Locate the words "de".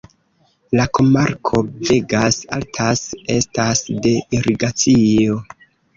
4.07-4.15